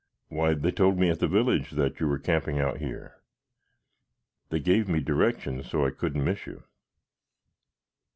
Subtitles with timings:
[0.29, 3.21] "Why, they told me, at the village, that you were camping out here.
[4.49, 6.63] They gave me directions so I couldn't miss you."